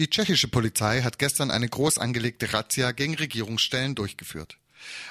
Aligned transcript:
Die 0.00 0.10
tschechische 0.10 0.48
Polizei 0.48 1.02
hat 1.02 1.20
gestern 1.20 1.52
eine 1.52 1.68
groß 1.68 1.98
angelegte 1.98 2.52
Razzia 2.52 2.90
gegen 2.90 3.14
Regierungsstellen 3.14 3.94
durchgeführt. 3.94 4.58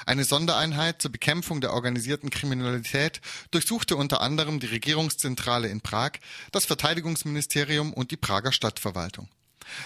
Eine 0.06 0.26
Sondereinheit 0.26 1.02
zur 1.02 1.10
Bekämpfung 1.10 1.62
der 1.62 1.72
organisierten 1.72 2.30
Kriminalität 2.30 3.22
durchsuchte 3.52 3.96
unter 3.96 4.20
anderem 4.20 4.60
die 4.60 4.68
Regierungszentrale 4.68 5.70
in 5.70 5.80
Prag, 5.80 6.20
das 6.52 6.66
Verteidigungsministerium 6.66 7.94
und 7.94 8.12
die 8.12 8.18
Prager 8.18 8.52
Stadtverwaltung. 8.52 9.30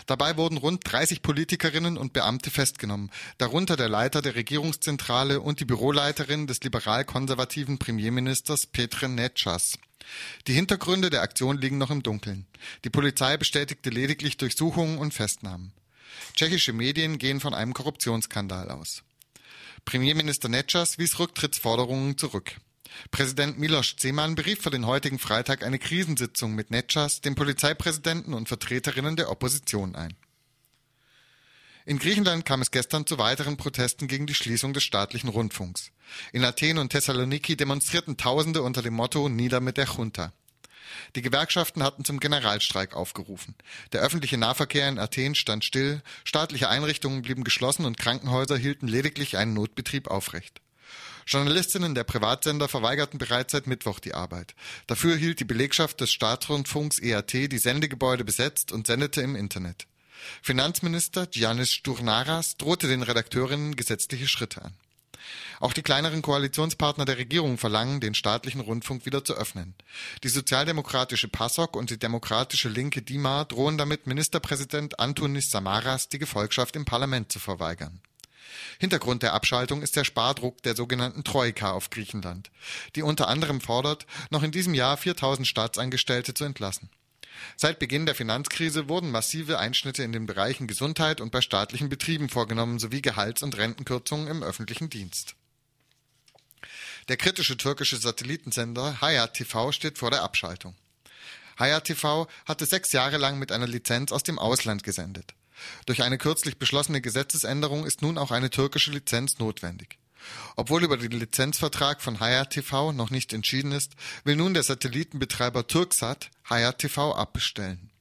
Dabei 0.05 0.37
wurden 0.37 0.57
rund 0.57 0.81
30 0.83 1.21
Politikerinnen 1.21 1.97
und 1.97 2.13
Beamte 2.13 2.51
festgenommen, 2.51 3.11
darunter 3.37 3.77
der 3.77 3.89
Leiter 3.89 4.21
der 4.21 4.35
Regierungszentrale 4.35 5.41
und 5.41 5.59
die 5.59 5.65
Büroleiterin 5.65 6.47
des 6.47 6.61
liberal-konservativen 6.61 7.77
Premierministers 7.77 8.65
Petr 8.65 9.07
Netschas. 9.07 9.77
Die 10.47 10.53
Hintergründe 10.53 11.09
der 11.09 11.21
Aktion 11.21 11.57
liegen 11.57 11.77
noch 11.77 11.91
im 11.91 12.03
Dunkeln. 12.03 12.47
Die 12.83 12.89
Polizei 12.89 13.37
bestätigte 13.37 13.89
lediglich 13.89 14.37
Durchsuchungen 14.37 14.97
und 14.97 15.13
Festnahmen. 15.13 15.73
Tschechische 16.33 16.73
Medien 16.73 17.17
gehen 17.17 17.39
von 17.39 17.53
einem 17.53 17.73
Korruptionsskandal 17.73 18.69
aus. 18.71 19.03
Premierminister 19.85 20.49
Netschas 20.49 20.97
wies 20.97 21.19
Rücktrittsforderungen 21.19 22.17
zurück. 22.17 22.55
Präsident 23.11 23.59
Miloš 23.59 23.97
Zeman 23.97 24.35
berief 24.35 24.61
für 24.61 24.69
den 24.69 24.85
heutigen 24.85 25.19
Freitag 25.19 25.63
eine 25.63 25.79
Krisensitzung 25.79 26.53
mit 26.55 26.71
Netschas, 26.71 27.21
dem 27.21 27.35
Polizeipräsidenten 27.35 28.33
und 28.33 28.47
Vertreterinnen 28.47 29.15
der 29.15 29.31
Opposition 29.31 29.95
ein. 29.95 30.15
In 31.85 31.99
Griechenland 31.99 32.45
kam 32.45 32.61
es 32.61 32.71
gestern 32.71 33.07
zu 33.07 33.17
weiteren 33.17 33.55
Protesten 33.55 34.09
gegen 34.09 34.27
die 34.27 34.35
Schließung 34.35 34.73
des 34.73 34.83
staatlichen 34.83 35.29
Rundfunks. 35.29 35.91
In 36.33 36.43
Athen 36.43 36.79
und 36.79 36.89
Thessaloniki 36.89 37.55
demonstrierten 37.55 38.17
Tausende 38.17 38.61
unter 38.61 38.81
dem 38.81 38.93
Motto 38.93 39.29
Nieder 39.29 39.61
mit 39.61 39.77
der 39.77 39.85
Junta. 39.85 40.33
Die 41.15 41.21
Gewerkschaften 41.21 41.83
hatten 41.83 42.03
zum 42.03 42.19
Generalstreik 42.19 42.93
aufgerufen. 42.93 43.55
Der 43.93 44.01
öffentliche 44.01 44.37
Nahverkehr 44.37 44.89
in 44.89 44.99
Athen 44.99 45.33
stand 45.35 45.63
still, 45.63 46.01
staatliche 46.25 46.67
Einrichtungen 46.67 47.21
blieben 47.21 47.45
geschlossen 47.45 47.85
und 47.85 47.97
Krankenhäuser 47.97 48.57
hielten 48.57 48.87
lediglich 48.87 49.37
einen 49.37 49.53
Notbetrieb 49.53 50.07
aufrecht. 50.07 50.61
Journalistinnen 51.25 51.93
der 51.93 52.05
Privatsender 52.05 52.69
verweigerten 52.69 53.17
bereits 53.17 53.51
seit 53.51 53.67
Mittwoch 53.67 53.99
die 53.99 54.13
Arbeit. 54.13 54.55
Dafür 54.87 55.15
hielt 55.15 55.39
die 55.39 55.45
Belegschaft 55.45 55.99
des 55.99 56.11
Staatsrundfunks 56.11 56.99
EAT 56.99 57.33
die 57.33 57.57
Sendegebäude 57.57 58.23
besetzt 58.23 58.71
und 58.71 58.87
sendete 58.87 59.21
im 59.21 59.35
Internet. 59.35 59.87
Finanzminister 60.41 61.27
Giannis 61.27 61.73
Sturnaras 61.73 62.57
drohte 62.57 62.87
den 62.87 63.03
Redakteurinnen 63.03 63.75
gesetzliche 63.75 64.27
Schritte 64.27 64.63
an. 64.63 64.73
Auch 65.59 65.73
die 65.73 65.81
kleineren 65.81 66.21
Koalitionspartner 66.21 67.05
der 67.05 67.17
Regierung 67.17 67.57
verlangen, 67.57 67.99
den 67.99 68.13
staatlichen 68.13 68.61
Rundfunk 68.61 69.05
wieder 69.05 69.25
zu 69.25 69.33
öffnen. 69.33 69.73
Die 70.23 70.29
sozialdemokratische 70.29 71.27
PASOK 71.27 71.75
und 71.75 71.89
die 71.89 71.99
demokratische 71.99 72.69
linke 72.69 73.01
DIMA 73.01 73.45
drohen 73.45 73.77
damit, 73.77 74.07
Ministerpräsident 74.07 74.99
Antonis 74.99 75.49
Samaras 75.49 76.09
die 76.09 76.19
Gefolgschaft 76.19 76.75
im 76.75 76.85
Parlament 76.85 77.31
zu 77.31 77.39
verweigern. 77.39 77.99
Hintergrund 78.79 79.23
der 79.23 79.33
Abschaltung 79.33 79.81
ist 79.81 79.95
der 79.95 80.03
Spardruck 80.03 80.61
der 80.63 80.75
sogenannten 80.75 81.23
Troika 81.23 81.71
auf 81.71 81.89
Griechenland, 81.89 82.51
die 82.95 83.01
unter 83.01 83.27
anderem 83.27 83.61
fordert, 83.61 84.05
noch 84.29 84.43
in 84.43 84.51
diesem 84.51 84.73
Jahr 84.73 84.97
4000 84.97 85.47
Staatsangestellte 85.47 86.33
zu 86.33 86.43
entlassen. 86.43 86.89
Seit 87.55 87.79
Beginn 87.79 88.05
der 88.05 88.15
Finanzkrise 88.15 88.89
wurden 88.89 89.11
massive 89.11 89.59
Einschnitte 89.59 90.03
in 90.03 90.11
den 90.11 90.25
Bereichen 90.25 90.67
Gesundheit 90.67 91.21
und 91.21 91.31
bei 91.31 91.41
staatlichen 91.41 91.89
Betrieben 91.89 92.29
vorgenommen 92.29 92.79
sowie 92.79 93.01
Gehalts- 93.01 93.43
und 93.43 93.57
Rentenkürzungen 93.57 94.27
im 94.27 94.43
öffentlichen 94.43 94.89
Dienst. 94.89 95.35
Der 97.07 97.17
kritische 97.17 97.55
türkische 97.55 97.97
Satellitensender 97.97 98.99
Hayat 99.01 99.35
TV 99.35 99.71
steht 99.71 99.97
vor 99.97 100.11
der 100.11 100.23
Abschaltung. 100.23 100.75
Hayat 101.57 101.85
TV 101.85 102.27
hatte 102.45 102.65
sechs 102.65 102.91
Jahre 102.91 103.17
lang 103.17 103.39
mit 103.39 103.51
einer 103.51 103.67
Lizenz 103.67 104.11
aus 104.11 104.23
dem 104.23 104.39
Ausland 104.39 104.83
gesendet. 104.83 105.33
Durch 105.85 106.03
eine 106.03 106.17
kürzlich 106.17 106.57
beschlossene 106.57 107.01
Gesetzesänderung 107.01 107.85
ist 107.85 108.01
nun 108.01 108.17
auch 108.17 108.31
eine 108.31 108.49
türkische 108.49 108.91
Lizenz 108.91 109.39
notwendig. 109.39 109.97
Obwohl 110.55 110.83
über 110.83 110.97
den 110.97 111.11
Lizenzvertrag 111.11 112.01
von 112.01 112.19
Hayat 112.19 112.51
TV 112.51 112.91
noch 112.91 113.09
nicht 113.09 113.33
entschieden 113.33 113.71
ist, 113.71 113.93
will 114.23 114.35
nun 114.35 114.53
der 114.53 114.63
Satellitenbetreiber 114.63 115.67
Turksat 115.67 116.29
Hayat 116.49 116.79
TV 116.79 117.15
abbestellen. 117.15 117.91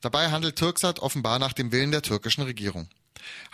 Dabei 0.00 0.30
handelt 0.30 0.56
Turksat 0.56 1.00
offenbar 1.00 1.38
nach 1.38 1.52
dem 1.52 1.72
Willen 1.72 1.92
der 1.92 2.02
türkischen 2.02 2.42
Regierung. 2.42 2.88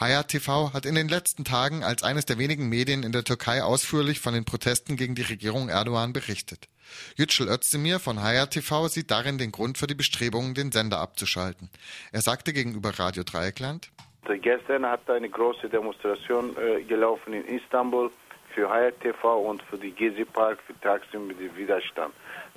Hayat 0.00 0.28
TV 0.28 0.72
hat 0.72 0.86
in 0.86 0.94
den 0.94 1.08
letzten 1.08 1.44
Tagen 1.44 1.84
als 1.84 2.02
eines 2.02 2.26
der 2.26 2.38
wenigen 2.38 2.68
Medien 2.68 3.02
in 3.02 3.12
der 3.12 3.24
Türkei 3.24 3.62
ausführlich 3.62 4.20
von 4.20 4.34
den 4.34 4.44
Protesten 4.44 4.96
gegen 4.96 5.14
die 5.14 5.22
Regierung 5.22 5.68
Erdogan 5.68 6.12
berichtet. 6.12 6.68
Yücel 7.16 7.48
Özdemir 7.48 7.98
von 7.98 8.22
Hayat 8.22 8.50
TV 8.50 8.88
sieht 8.88 9.10
darin 9.10 9.38
den 9.38 9.52
Grund 9.52 9.78
für 9.78 9.86
die 9.86 9.94
Bestrebungen, 9.94 10.54
den 10.54 10.72
Sender 10.72 11.00
abzuschalten. 11.00 11.70
Er 12.12 12.20
sagte 12.20 12.52
gegenüber 12.52 12.98
Radio 12.98 13.22
Dreieckland, 13.22 13.90
Gestern 14.24 14.86
hat 14.86 15.08
eine 15.10 15.28
große 15.28 15.68
Demonstration 15.68 16.56
äh, 16.56 16.82
gelaufen 16.82 17.32
in 17.32 17.44
Istanbul 17.44 18.10
für 18.54 18.68
Hayat 18.70 19.00
TV 19.00 19.40
und 19.40 19.62
für 19.64 19.78
die 19.78 19.90
Gezi 19.90 20.24
Park, 20.24 20.58
für 20.66 20.78
Taksim, 20.80 21.28
für 21.28 21.34
den 21.34 21.56
Widerstand. 21.56 22.14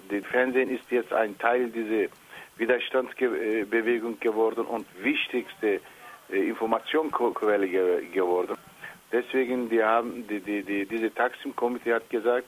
Das 0.10 0.24
Fernsehen 0.26 0.70
ist 0.70 0.84
jetzt 0.92 1.12
ein 1.12 1.38
Teil 1.40 1.70
dieser 1.70 2.12
Widerstandsbewegung 2.58 4.20
geworden 4.20 4.66
und 4.66 4.86
wichtigste 5.02 5.76
äh, 5.76 5.80
Informationsquelle 6.30 7.68
ge 7.68 8.08
geworden. 8.12 8.58
Deswegen 9.12 9.69
die 9.69 9.84
haben 9.84 10.28
die, 10.28 10.40
die, 10.40 10.63
die, 10.63 10.86
diese 10.86 11.13
Taksim-Komitee 11.13 11.94
hat 11.94 12.09
gesagt, 12.09 12.47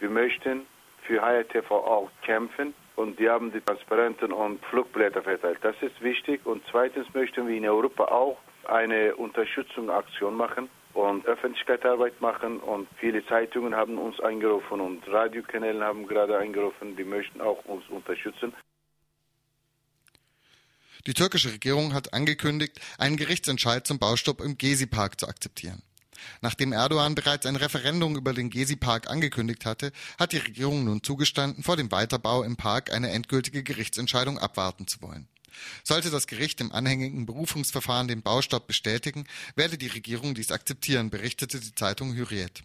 wir 0.00 0.10
möchten 0.10 0.66
für 1.02 1.22
Hayat 1.22 1.50
TV 1.50 1.74
auch 1.76 2.10
kämpfen 2.22 2.74
und 2.96 3.18
die 3.18 3.28
haben 3.28 3.52
die 3.52 3.60
Transparenten 3.60 4.32
und 4.32 4.64
Flugblätter 4.66 5.22
verteilt. 5.22 5.58
Das 5.62 5.76
ist 5.80 6.00
wichtig 6.02 6.40
und 6.44 6.62
zweitens 6.70 7.12
möchten 7.14 7.46
wir 7.46 7.56
in 7.56 7.68
Europa 7.68 8.04
auch 8.04 8.38
eine 8.64 9.14
Unterstützungsaktion 9.16 10.36
machen 10.36 10.68
und 10.94 11.26
Öffentlichkeitsarbeit 11.26 12.20
machen 12.20 12.58
und 12.58 12.88
viele 12.96 13.24
Zeitungen 13.26 13.74
haben 13.74 13.98
uns 13.98 14.20
angerufen 14.20 14.80
und 14.80 15.06
Radiokanäle 15.08 15.84
haben 15.84 16.06
gerade 16.06 16.38
angerufen, 16.38 16.96
die 16.96 17.04
möchten 17.04 17.40
auch 17.40 17.64
uns 17.66 17.88
unterstützen. 17.88 18.52
Die 21.08 21.14
türkische 21.14 21.54
Regierung 21.54 21.94
hat 21.94 22.12
angekündigt, 22.12 22.78
einen 22.98 23.16
Gerichtsentscheid 23.16 23.86
zum 23.86 23.98
Baustopp 23.98 24.42
im 24.42 24.58
Gezi-Park 24.58 25.18
zu 25.18 25.26
akzeptieren. 25.26 25.82
Nachdem 26.42 26.70
Erdogan 26.74 27.14
bereits 27.14 27.46
ein 27.46 27.56
Referendum 27.56 28.14
über 28.14 28.34
den 28.34 28.50
Gezi-Park 28.50 29.08
angekündigt 29.08 29.64
hatte, 29.64 29.90
hat 30.18 30.32
die 30.32 30.36
Regierung 30.36 30.84
nun 30.84 31.02
zugestanden, 31.02 31.64
vor 31.64 31.78
dem 31.78 31.90
Weiterbau 31.90 32.42
im 32.42 32.58
Park 32.58 32.92
eine 32.92 33.08
endgültige 33.08 33.62
Gerichtsentscheidung 33.62 34.38
abwarten 34.38 34.86
zu 34.86 35.00
wollen. 35.00 35.28
Sollte 35.82 36.10
das 36.10 36.26
Gericht 36.26 36.60
im 36.60 36.72
anhängigen 36.72 37.24
Berufungsverfahren 37.24 38.06
den 38.06 38.20
Baustopp 38.20 38.66
bestätigen, 38.66 39.24
werde 39.56 39.78
die 39.78 39.86
Regierung 39.86 40.34
dies 40.34 40.52
akzeptieren, 40.52 41.08
berichtete 41.08 41.58
die 41.58 41.74
Zeitung 41.74 42.14
Hürriyet. 42.16 42.64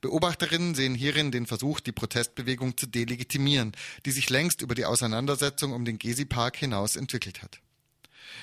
Beobachterinnen 0.00 0.74
sehen 0.74 0.94
hierin 0.94 1.30
den 1.30 1.46
Versuch, 1.46 1.80
die 1.80 1.92
Protestbewegung 1.92 2.76
zu 2.76 2.86
delegitimieren, 2.86 3.72
die 4.04 4.12
sich 4.12 4.30
längst 4.30 4.62
über 4.62 4.74
die 4.74 4.84
Auseinandersetzung 4.84 5.72
um 5.72 5.84
den 5.84 5.98
Gezi-Park 5.98 6.56
hinaus 6.56 6.96
entwickelt 6.96 7.42
hat. 7.42 7.60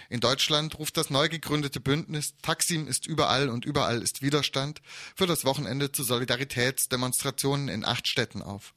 In 0.10 0.20
Deutschland 0.20 0.78
ruft 0.78 0.98
das 0.98 1.10
neu 1.10 1.30
gegründete 1.30 1.80
Bündnis 1.80 2.34
Taksim 2.42 2.88
ist 2.88 3.08
überall 3.08 3.50
und 3.50 3.66
überall 3.66 4.02
ist 4.02 4.22
Widerstand 4.22 4.82
für 5.16 5.26
das 5.26 5.46
Wochenende 5.46 5.92
zu 5.92 6.04
Solidaritätsdemonstrationen 6.04 7.70
in 7.70 7.86
acht 7.86 8.08
Städten 8.08 8.42
auf. 8.42 8.74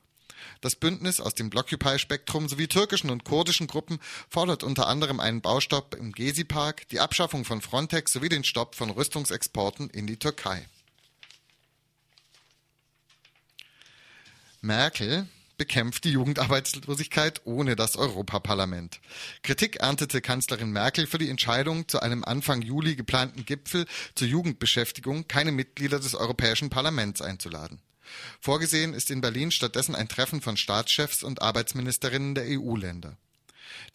Das 0.61 0.77
Bündnis 0.77 1.21
aus 1.21 1.35
dem 1.35 1.51
Blockupy-Spektrum 1.51 2.49
sowie 2.49 2.69
türkischen 2.69 3.11
und 3.11 3.25
kurdischen 3.25 3.67
Gruppen 3.67 3.99
fordert 4.29 4.63
unter 4.63 4.87
anderem 4.87 5.21
einen 5.21 5.41
Baustopp 5.41 5.95
im 5.95 6.13
Gezi-Park, 6.13 6.89
die 6.89 7.01
Abschaffung 7.01 7.45
von 7.45 7.61
Frontex 7.61 8.13
sowie 8.13 8.29
den 8.29 8.45
Stopp 8.45 8.75
von 8.75 8.91
Rüstungsexporten 8.91 9.91
in 9.91 10.07
die 10.07 10.19
Türkei. 10.19 10.67
Merkel 14.65 15.29
bekämpft 15.57 16.05
die 16.05 16.11
Jugendarbeitslosigkeit 16.11 17.43
ohne 17.45 17.77
das 17.77 17.97
Europaparlament. 17.97 19.01
Kritik 19.43 19.77
erntete 19.77 20.21
Kanzlerin 20.21 20.71
Merkel 20.71 21.07
für 21.07 21.19
die 21.19 21.29
Entscheidung, 21.29 21.87
zu 21.87 22.01
einem 22.01 22.25
Anfang 22.25 22.63
Juli 22.63 22.97
geplanten 22.97 23.45
Gipfel 23.45 23.87
zur 24.15 24.27
Jugendbeschäftigung 24.27 25.29
keine 25.29 25.53
Mitglieder 25.53 26.01
des 26.01 26.15
Europäischen 26.15 26.71
Parlaments 26.71 27.21
einzuladen. 27.21 27.81
Vorgesehen 28.41 28.95
ist 28.95 29.11
in 29.11 29.21
Berlin 29.21 29.51
stattdessen 29.51 29.95
ein 29.95 30.09
Treffen 30.09 30.41
von 30.41 30.57
Staatschefs 30.57 31.23
und 31.23 31.41
Arbeitsministerinnen 31.41 32.35
der 32.35 32.47
EU-Länder. 32.49 33.17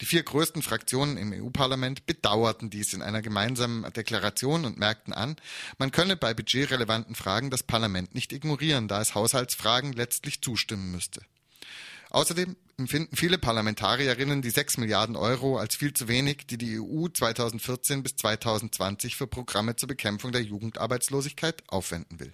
Die 0.00 0.06
vier 0.06 0.22
größten 0.22 0.62
Fraktionen 0.62 1.16
im 1.16 1.32
EU-Parlament 1.32 2.06
bedauerten 2.06 2.70
dies 2.70 2.92
in 2.92 3.02
einer 3.02 3.22
gemeinsamen 3.22 3.90
Deklaration 3.92 4.64
und 4.64 4.78
merkten 4.78 5.12
an, 5.12 5.36
man 5.78 5.90
könne 5.90 6.16
bei 6.16 6.34
budgetrelevanten 6.34 7.14
Fragen 7.14 7.50
das 7.50 7.62
Parlament 7.62 8.14
nicht 8.14 8.32
ignorieren, 8.32 8.88
da 8.88 9.00
es 9.00 9.14
Haushaltsfragen 9.14 9.92
letztlich 9.92 10.40
zustimmen 10.42 10.90
müsste. 10.90 11.22
Außerdem 12.10 12.56
empfinden 12.76 13.14
viele 13.14 13.38
Parlamentarierinnen 13.38 14.42
die 14.42 14.50
6 14.50 14.78
Milliarden 14.78 15.14
Euro 15.14 15.58
als 15.58 15.76
viel 15.76 15.94
zu 15.94 16.08
wenig, 16.08 16.46
die 16.48 16.58
die 16.58 16.80
EU 16.80 17.06
2014 17.06 18.02
bis 18.02 18.16
2020 18.16 19.16
für 19.16 19.28
Programme 19.28 19.76
zur 19.76 19.88
Bekämpfung 19.88 20.32
der 20.32 20.42
Jugendarbeitslosigkeit 20.42 21.62
aufwenden 21.68 22.18
will. 22.18 22.32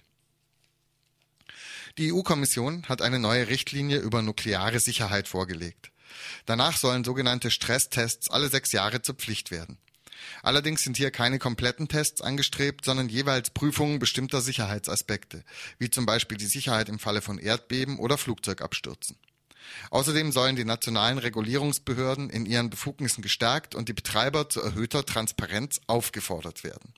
Die 1.99 2.11
EU-Kommission 2.11 2.83
hat 2.89 3.01
eine 3.01 3.19
neue 3.19 3.47
Richtlinie 3.47 3.99
über 3.99 4.21
nukleare 4.21 4.79
Sicherheit 4.79 5.27
vorgelegt. 5.27 5.91
Danach 6.45 6.77
sollen 6.77 7.03
sogenannte 7.03 7.51
Stresstests 7.51 8.29
alle 8.29 8.49
sechs 8.49 8.71
Jahre 8.71 9.01
zur 9.01 9.15
Pflicht 9.15 9.51
werden. 9.51 9.77
Allerdings 10.41 10.83
sind 10.83 10.97
hier 10.97 11.11
keine 11.11 11.39
kompletten 11.39 11.87
Tests 11.87 12.21
angestrebt, 12.21 12.85
sondern 12.85 13.09
jeweils 13.09 13.49
Prüfungen 13.51 13.99
bestimmter 13.99 14.41
Sicherheitsaspekte, 14.41 15.43
wie 15.79 15.89
zum 15.89 16.05
Beispiel 16.05 16.37
die 16.37 16.45
Sicherheit 16.45 16.89
im 16.89 16.99
Falle 16.99 17.21
von 17.21 17.37
Erdbeben 17.37 17.99
oder 17.99 18.17
Flugzeugabstürzen. 18.17 19.17
Außerdem 19.89 20.31
sollen 20.31 20.55
die 20.55 20.65
nationalen 20.65 21.17
Regulierungsbehörden 21.17 22.29
in 22.29 22.45
ihren 22.45 22.69
Befugnissen 22.69 23.21
gestärkt 23.21 23.75
und 23.75 23.89
die 23.89 23.93
Betreiber 23.93 24.49
zu 24.49 24.61
erhöhter 24.61 25.05
Transparenz 25.05 25.81
aufgefordert 25.87 26.63
werden. 26.63 26.93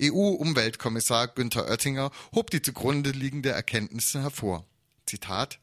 EU-Umweltkommissar 0.00 1.28
Günther 1.28 1.66
Oettinger 1.66 2.10
hob 2.34 2.50
die 2.50 2.62
zugrunde 2.62 3.10
liegende 3.10 3.50
Erkenntnisse 3.50 4.22
hervor. 4.22 4.64
Zitat 5.06 5.58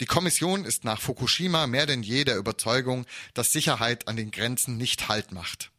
Die 0.00 0.06
Kommission 0.06 0.64
ist 0.64 0.84
nach 0.84 1.00
Fukushima 1.00 1.66
mehr 1.66 1.86
denn 1.86 2.02
je 2.02 2.24
der 2.24 2.36
Überzeugung, 2.36 3.06
dass 3.34 3.52
Sicherheit 3.52 4.08
an 4.08 4.16
den 4.16 4.30
Grenzen 4.30 4.76
nicht 4.76 5.08
Halt 5.08 5.32
macht. 5.32 5.70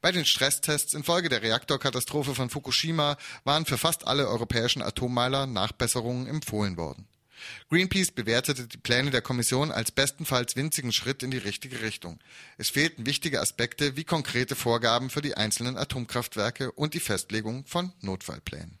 Bei 0.00 0.12
den 0.12 0.24
Stresstests 0.24 0.94
infolge 0.94 1.28
der 1.28 1.42
Reaktorkatastrophe 1.42 2.34
von 2.34 2.48
Fukushima 2.48 3.18
waren 3.44 3.66
für 3.66 3.76
fast 3.76 4.06
alle 4.06 4.28
europäischen 4.28 4.80
Atommeiler 4.80 5.46
Nachbesserungen 5.46 6.26
empfohlen 6.26 6.78
worden. 6.78 7.06
Greenpeace 7.68 8.10
bewertete 8.10 8.66
die 8.66 8.78
Pläne 8.78 9.10
der 9.10 9.22
Kommission 9.22 9.70
als 9.70 9.92
bestenfalls 9.92 10.56
winzigen 10.56 10.92
Schritt 10.92 11.22
in 11.22 11.30
die 11.30 11.38
richtige 11.38 11.82
Richtung. 11.82 12.18
Es 12.58 12.70
fehlten 12.70 13.06
wichtige 13.06 13.40
Aspekte 13.40 13.96
wie 13.96 14.04
konkrete 14.04 14.56
Vorgaben 14.56 15.10
für 15.10 15.22
die 15.22 15.36
einzelnen 15.36 15.76
Atomkraftwerke 15.76 16.72
und 16.72 16.94
die 16.94 17.00
Festlegung 17.00 17.64
von 17.66 17.92
Notfallplänen. 18.00 18.79